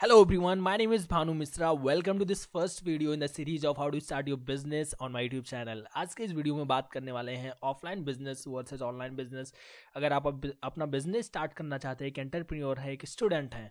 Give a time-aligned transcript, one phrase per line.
[0.00, 1.68] Hello everyone, my name is Bhanu Misra.
[1.74, 5.10] Welcome to this first video in the series of how to start your business on
[5.10, 5.80] my YouTube channel.
[5.96, 9.54] आज के इस video में बात करने वाले हैं offline business versus online business
[9.96, 10.26] अगर आप
[10.62, 13.64] अपना बिज़नेस स्टार्ट करना चाहते हैं एक एंटरप्रेन्योर है एक स्टूडेंट है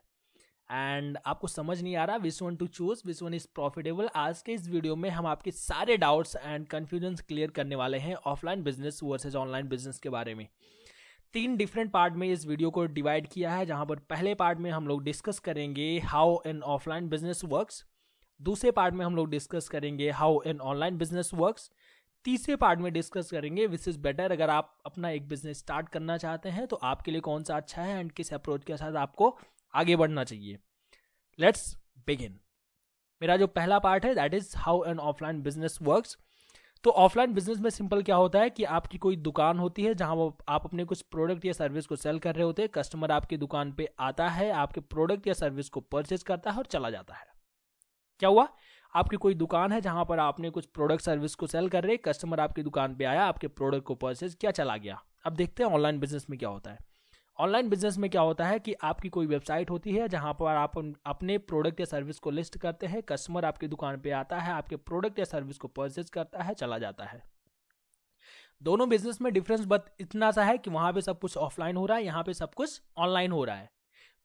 [0.69, 4.41] एंड आपको समझ नहीं आ रहा which one to choose which one is profitable आज
[4.41, 8.63] के इस वीडियो में हम आपके सारे डाउट्स एंड कन्फ्यूजन्स क्लियर करने वाले हैं offline
[8.63, 10.47] business versus online business के बारे में
[11.35, 14.69] तीन डिफरेंट पार्ट में इस वीडियो को डिवाइड किया है, जहाँ पर पहले पार्ट में
[14.71, 17.83] हम लोग डिस्कस करेंगे how an offline business works
[18.39, 21.69] दूसरे पार्ट में हम लोग डिस्कस करेंगे how an online business works
[22.25, 26.17] तीसरे पार्ट में डिस्कस करेंगे विच इज़ बेटर अगर आप अपना एक बिज़नेस स्टार्ट करना
[26.17, 29.37] चाहते हैं तो आपके लिए कौन सा अच्छा है एंड किस अप्रोच के साथ आपको
[29.73, 30.57] आगे बढ़ना चाहिए।
[31.39, 31.75] लेट्स
[32.07, 32.39] बिगिन
[33.21, 36.17] मेरा जो पहला पार्ट है that is how an offline business works
[36.85, 40.15] तो ऑफलाइन बिज़नेस में सिंपल क्या होता है कि आपकी कोई दुकान होती है जहाँ
[40.49, 43.71] आप अपने कुछ प्रोडक्ट या सर्विस को सेल कर रहे होते हैं, कस्टमर आपकी दुकान
[43.71, 47.25] पे आता है, आपके प्रोडक्ट या सर्विस को परचेज करता है और चला जाता है।
[48.19, 48.47] क्या हुआ?
[48.95, 52.39] आपकी कोई दुकान है जहाँ पर आपने कुछ प्रोडक्ट सर्विस को सेल कर रहे, कस्टमर
[52.39, 55.99] आपकी दुकान पे आया, आपके प्रोडक्ट को परचेज किया, चला गया। अब देखते हैं ऑनलाइन
[55.99, 56.77] बिज़नेस में क्या होता है।
[57.39, 60.77] ऑनलाइन बिज़नेस में क्या होता है कि आपकी कोई वेबसाइट होती है जहाँ पर आप
[61.05, 64.75] अपने प्रोडक्ट या सर्विस को लिस्ट करते हैं कस्टमर आपकी दुकान पे आता है आपके
[64.75, 67.21] प्रोडक्ट या सर्विस को परचेज करता है चला जाता है।
[68.61, 71.85] दोनों बिज़नेस में डिफरेंस बट इतना सा है कि वहाँ पे सब कुछ ऑफलाइन हो
[71.85, 73.69] रहा है यहाँ पे सब कुछ ऑनलाइन हो रहा है।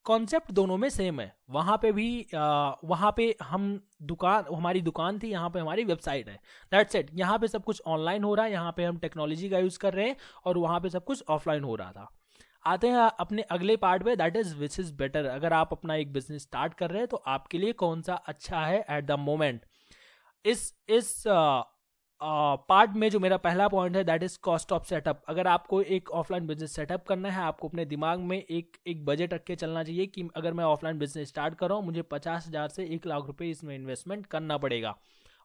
[0.07, 5.19] कॉन्सेप्ट दोनों में सेम है। वहाँ पे भी आ, वहाँ पे हम दुकान हमारी दुकान
[5.19, 6.39] थी यहाँ पे हमारी वेबसाइट है।
[6.73, 9.59] दैट्स इट यहाँ पे सब कुछ ऑनलाइन हो रहा है यहाँ पे हम टेक्नोलॉजी का
[9.59, 12.09] यूज़ कर रहे हैं और वहाँ पे सब कुछ ऑफलाइन हो रहा था।
[12.65, 14.17] आते हैं अपने अगले पार्ट में.
[14.17, 17.17] That is which is better अगर आप अपना एक बिज़नेस स्टार्ट कर रहे हैं तो
[17.29, 19.65] आपके लिए कौन सा अच्छा है एट द मोमेंट
[20.45, 21.23] इस इस
[22.21, 25.81] पार्ट uh, में जो मेरा पहला पॉइंट है that is cost of setup अगर आपको
[25.83, 29.57] एक ऑफलाइन बिज़नेस सेटअप करना है आपको अपने दिमाग में एक एक बजट रख के
[29.57, 32.85] चलना चाहिए कि अगर मैं ऑफलाइन बिज़नेस स्टार्ट कर रहा हूँ मुझे पचास हज़ार से
[32.95, 34.97] एक लाख रुपए इसमें इन्वेस्टमेंट करना पड़ेगा.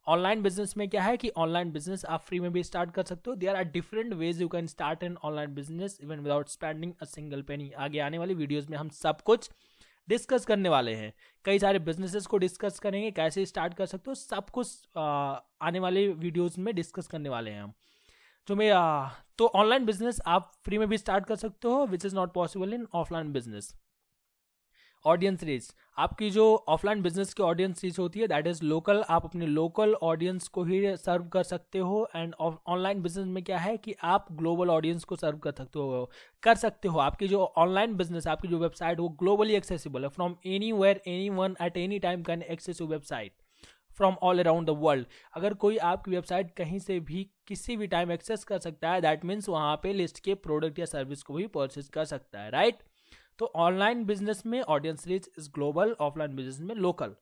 [0.08, 3.30] ऑनलाइन बिज़नेस में क्या है कि ऑनलाइन बिज़नेस आप फ्री में भी स्टार्ट कर सकते
[3.30, 3.36] हो.
[3.36, 7.42] There are different ways you can start an online business even without spending a single
[7.42, 9.50] penny आगे आने वाली वीडियोज़ में हम सब कुछ
[10.08, 11.14] डिस्कस करने वाले हैं.
[11.46, 16.08] कई सारे बिजनेसेस को डिस्कस करेंगे, कैसे स्टार्ट कर सकते हो, सब कुछ आने वाले
[16.10, 17.74] वीडियोज़ में डिस्कस करने वाले हैं हम.
[18.48, 18.72] जो मैं
[19.38, 22.74] तो ऑनलाइन बिज़नेस आप फ्री में भी स्टार्ट कर सकते हो which is not possible
[22.74, 23.74] in offline business
[25.06, 29.26] audience reach आपकी जो ऑफलाइन बिज़नेस की ऑडियंस रीच होती है दैट इज़ लोकल आप
[29.26, 33.76] अपने लोकल ऑडियंस को ही सर्व कर सकते हो एंड ऑनलाइन बिज़नेस में क्या है
[33.78, 36.10] कि आप ग्लोबल ऑडियंस को सर्व कर सकते हो,
[36.44, 40.36] कर सकते हो। आपकी जो ऑनलाइन बिज़नेस आपकी जो वेबसाइट वो ग्लोबली एक्सेसिबल है। From
[40.72, 43.34] anywhere anyone at any time can access you website
[43.98, 48.12] from all around the world अगर कोई आपकी वेबसाइट कहीं से भी, किसी भी टाइम
[48.12, 51.48] एक्सेस कर सकता है दैट मीन्स वहाँ पे लिस्ट के प्रोडक्ट या सर्विस को भी
[51.48, 52.95] परचेज कर सकता है राइट right?
[53.40, 57.16] तो ऑनलाइन बिज़नेस में audience reach is global offline business में local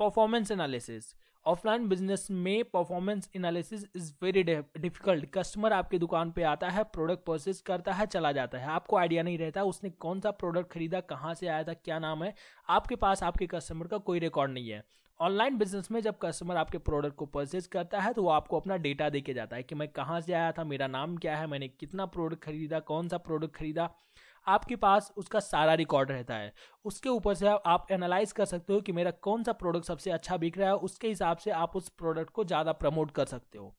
[0.00, 1.14] performance analysis
[1.46, 7.24] offline business में performance analysis is very difficult customer आपकी दुकान पे आता है प्रोडक्ट
[7.26, 11.00] परचेज करता है, चला जाता है। आपको आइडिया नहीं रहता, उसने कौन सा प्रोडक्ट खरीदा,
[11.02, 12.34] कहाँ से आया था, क्या नाम है,
[12.68, 14.82] आपके पास, आपके कस्टमर का कोई रिकॉर्ड नहीं है।
[15.20, 18.76] ऑनलाइन बिज़नेस में जब कस्टमर आपके प्रोडक्ट को परचेज करता है तो वो आपको अपना
[18.76, 21.46] डेटा दे के जाता है कि मैं कहाँ से आया था, मेरा नाम क्या है,
[21.46, 23.90] मैंने कितना प्रोडक्ट खरीदा, कौन सा प्रोडक्ट खरीदा।
[24.48, 26.52] आपके पास उसका सारा रिकॉर्ड रहता है।
[26.84, 30.36] उसके ऊपर से आप एनालाइज कर सकते हो कि मेरा कौन सा प्रोडक्ट सबसे अच्छा
[30.36, 33.74] बिक रहा है उसके हिसाब से आप उस प्रोडक्ट को ज़्यादा प्रमोट कर सकते हो।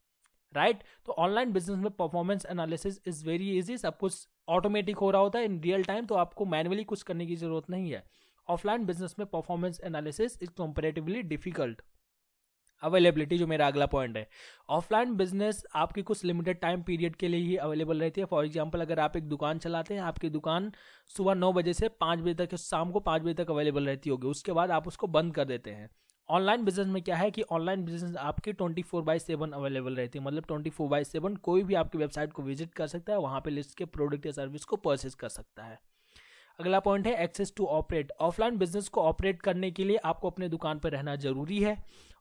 [0.53, 1.05] Right right?
[1.05, 5.39] तो ऑनलाइन बिज़नेस में performance analysis is very easy सब कुछ ऑटोमेटिक हो रहा होता
[5.39, 8.03] है। इन रियल टाइम तो आपको मैनुअली कुछ करने की ज़रूरत नहीं है।
[8.47, 11.81] ऑफलाइन बिज़नेस में performance analysis is comparatively difficult
[12.83, 14.27] availability जो मेरा अगला पॉइंट है।
[14.69, 18.81] ऑफलाइन बिज़नेस आपकी कुछ लिमिटेड टाइम पीरियड के लिए ही अवेलेबल रहती है। फॉर एग्जांपल
[18.81, 20.71] अगर आप एक दुकान चलाते हैं, आपकी दुकान
[21.09, 24.27] सुबह नौ बजे से पाँच बजे तक, शाम को पाँच बजे तक अवेलेबल रहती होगी।
[24.27, 25.89] उसके बाद आप उसको बंद कर देते हैं।
[26.29, 30.19] ऑनलाइन बिज़नेस में क्या है कि ऑनलाइन बिज़नेस आपकी twenty four by seven available रहती
[30.19, 33.19] है। मतलब ट्वेंटी फोर बाई सेवन कोई भी आपकी वेबसाइट को विज़िट कर सकता है,
[33.19, 35.79] वहाँ पे लिस्ट के प्रोडक्ट या सर्विस को परचेज कर सकता है।
[36.59, 40.47] अगला पॉइंट है access to operate offline business को ऑपरेट करने के लिए आपको अपने
[40.49, 41.75] दुकान पर रहना ज़रूरी है।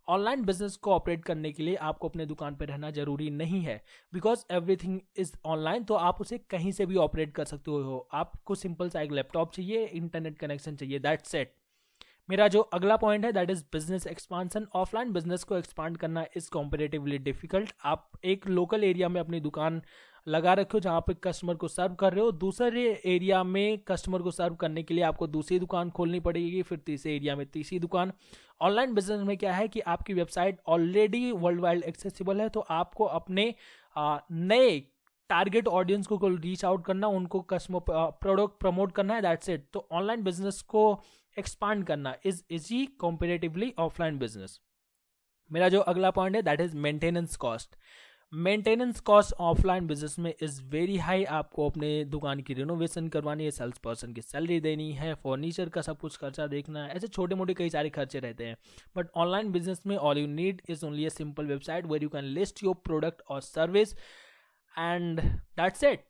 [0.08, 3.76] ऑनलाइन बिज़नेस को ऑपरेट करने के लिए आपको अपने दुकान पर रहना ज़रूरी नहीं है।
[4.12, 8.54] बिकॉज़ एवरीथिंग इज़ ऑनलाइन तो आप उसे कहीं से भी ऑपरेट कर सकते हो। आपको
[8.54, 11.54] सिंपल सा एक लैपटॉप चाहिए इंटरनेट कनेक्शन चाहिए दैट सेट
[12.28, 16.48] मेरा जो अगला पॉइंट है that is business expansion offline business को एक्सपांड करना इज़
[16.52, 19.82] कॉम्पेरेटिवली डिफ़िकल्ट आप एक लोकल एरिया में अपनी दुकान
[20.26, 24.22] लगा रखे हो जहाँ पे कस्टमर को सर्व कर रहे हो। दूसरे एरिया में कस्टमर
[24.22, 27.78] को सर्व करने के लिए आपको दूसरी दुकान खोलनी पड़ेगी, फिर तीसरे एरिया में तीसरी
[27.78, 28.12] दुकान।
[28.60, 33.04] ऑनलाइन बिज़नेस में क्या है कि आपकी website already world wide accessible है तो आपको
[33.04, 33.54] अपने
[33.96, 34.78] नए
[35.30, 39.86] टारगेट ऑडियंस को रीच आउट करना, उनको कस्टमर प्रोडक्ट प्रमोट करना है दैट्स इट तो
[39.92, 40.82] ऑनलाइन बिज़नेस को
[41.36, 44.60] एक्सपांड करना is easy comparatively offline business
[45.50, 47.76] मेरा जो अगला पॉइंट है that is maintenance cost
[48.32, 53.50] maintenance cost offline business में इज़ वेरी हाई आपको अपने दुकान की रिनोवेशन करवानी है
[53.50, 57.34] सेल्स पर्सन की सैलरी देनी है फर्नीचर का सब कुछ खर्चा देखना है, ऐसे छोटे
[57.34, 58.56] मोटे कई सारे खर्चे रहते हैं।
[58.96, 62.24] बट ऑनलाइन बिज़नेस में all you need is only a simple website where you can
[62.24, 63.94] list your product और सर्विस
[64.74, 66.04] एंड दैट्स इट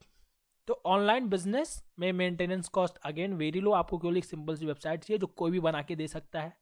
[0.69, 5.05] तो ऑनलाइन बिज़नेस में maintenance cost again very low आपको केवल एक सिंपल सी वेबसाइट
[5.05, 6.57] चाहिए जो कोई भी बना के दे सकता है।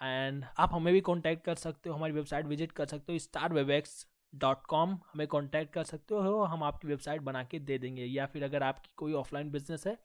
[0.00, 3.52] एंड आप हमें भी कॉन्टैक्ट कर सकते हो, हमारी वेबसाइट विज़िट कर सकते हो स्टार
[3.52, 8.04] वेबएक्स डॉट कॉम हमें कॉन्टैक्ट कर सकते हो हम आपकी वेबसाइट बना के दे देंगे।
[8.04, 9.96] या फिर अगर आपकी कोई ऑफलाइन बिज़नेस है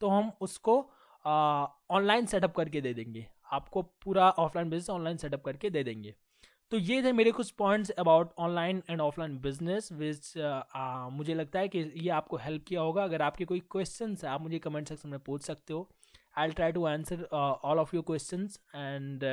[0.00, 0.78] तो हम उसको
[1.24, 6.14] ऑनलाइन सेटअप करके दे देंगे। आपको पूरा ऑफलाइन बिज़नेस ऑनलाइन सेटअप करके दे देंगे।
[6.72, 10.32] तो ये थे मेरे कुछ points about online and offline business, which
[11.12, 14.42] मुझे लगता है कि ये आपको हेल्प किया होगा। अगर आपके कोई क्वेश्चन है, आप
[14.42, 15.88] मुझे कमेंट सेक्शन में पूछ सकते हो।
[16.38, 19.24] I try to answer all of your question and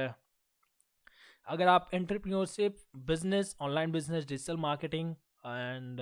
[1.47, 2.77] अगर आप entrepreneurship
[3.07, 5.11] business online business digital marketing
[5.45, 6.01] and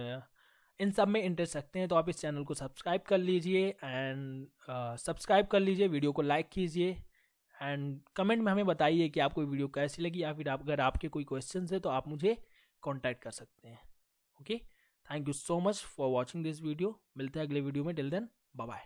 [0.79, 4.47] इन सब में इंटरेस्ट रखते हैं तो आप इस चैनल को सब्सक्राइब कर लीजिए एंड
[4.99, 6.89] सब्सक्राइब uh, कर लीजिए वीडियो को लाइक कीजिए
[7.55, 11.07] एंड कमेंट में हमें बताइए कि आपको वीडियो कैसी लगी या फिर आप अगर आपके
[11.07, 12.37] कोई क्वेश्चन है तो आप मुझे
[12.83, 13.79] कॉन्टैक्ट कर सकते हैं।
[14.41, 14.57] Okay
[15.05, 17.95] thank you so much for watching this video मिलते हैं अगले वीडियो में.
[17.95, 18.83] Till then bye